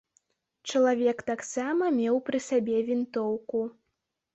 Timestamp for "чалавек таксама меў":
0.71-2.21